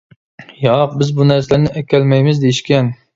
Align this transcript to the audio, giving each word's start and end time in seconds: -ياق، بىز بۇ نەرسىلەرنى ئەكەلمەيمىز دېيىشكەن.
-ياق، 0.61 0.95
بىز 1.01 1.11
بۇ 1.19 1.27
نەرسىلەرنى 1.31 1.71
ئەكەلمەيمىز 1.81 2.41
دېيىشكەن. 2.45 2.91